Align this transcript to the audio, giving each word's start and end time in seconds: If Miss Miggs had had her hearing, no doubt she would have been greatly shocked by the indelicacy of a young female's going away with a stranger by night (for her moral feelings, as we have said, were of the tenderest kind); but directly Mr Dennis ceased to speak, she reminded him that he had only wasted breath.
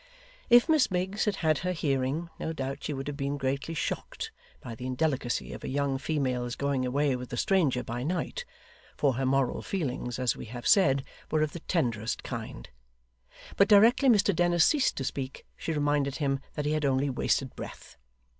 If 0.49 0.67
Miss 0.67 0.89
Miggs 0.89 1.25
had 1.25 1.35
had 1.45 1.59
her 1.59 1.73
hearing, 1.73 2.31
no 2.39 2.53
doubt 2.53 2.83
she 2.83 2.91
would 2.91 3.05
have 3.07 3.15
been 3.15 3.37
greatly 3.37 3.75
shocked 3.75 4.31
by 4.59 4.73
the 4.73 4.87
indelicacy 4.87 5.53
of 5.53 5.63
a 5.63 5.69
young 5.69 5.99
female's 5.99 6.55
going 6.55 6.87
away 6.87 7.15
with 7.15 7.31
a 7.33 7.37
stranger 7.37 7.83
by 7.83 8.01
night 8.01 8.43
(for 8.97 9.13
her 9.13 9.27
moral 9.27 9.61
feelings, 9.61 10.17
as 10.17 10.35
we 10.35 10.45
have 10.45 10.67
said, 10.67 11.03
were 11.29 11.43
of 11.43 11.53
the 11.53 11.59
tenderest 11.59 12.23
kind); 12.23 12.71
but 13.57 13.67
directly 13.69 14.09
Mr 14.09 14.35
Dennis 14.35 14.65
ceased 14.65 14.95
to 14.97 15.03
speak, 15.03 15.45
she 15.55 15.71
reminded 15.71 16.15
him 16.15 16.39
that 16.55 16.65
he 16.65 16.71
had 16.71 16.83
only 16.83 17.11
wasted 17.11 17.55
breath. 17.55 17.95